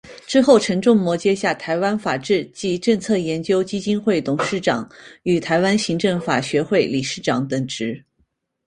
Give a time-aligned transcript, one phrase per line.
[0.25, 4.89] 之后城仲模接下台湾法治暨政策研究基金会董事长
[5.21, 8.03] 与台湾行政法学会理事长等职。